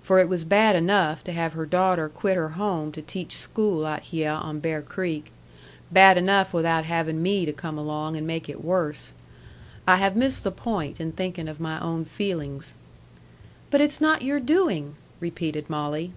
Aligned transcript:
For 0.00 0.20
it 0.20 0.28
was 0.28 0.44
bad 0.44 0.76
enough 0.76 1.24
to 1.24 1.32
have 1.32 1.54
her 1.54 1.66
daughter 1.66 2.08
quit 2.08 2.36
her 2.36 2.50
home 2.50 2.92
to 2.92 3.02
teach 3.02 3.34
school 3.36 3.84
out 3.84 4.12
hyeh 4.12 4.32
on 4.32 4.60
Bear 4.60 4.80
Creek. 4.80 5.32
Bad 5.90 6.16
enough 6.16 6.54
without 6.54 6.84
havin' 6.84 7.20
me 7.20 7.44
to 7.46 7.52
come 7.52 7.76
along 7.76 8.14
and 8.14 8.24
make 8.28 8.48
it 8.48 8.64
worse. 8.64 9.12
I 9.84 9.96
have 9.96 10.14
missed 10.14 10.44
the 10.44 10.52
point 10.52 11.00
in 11.00 11.10
thinking 11.10 11.48
of 11.48 11.58
my 11.58 11.80
own 11.80 12.04
feelings." 12.04 12.74
"But 13.72 13.80
it's 13.80 14.00
not 14.00 14.22
your 14.22 14.38
doing!" 14.38 14.94
repeated 15.18 15.68
Molly. 15.68 16.12